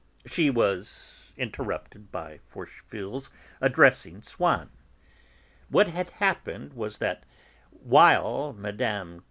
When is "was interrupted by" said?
0.49-2.39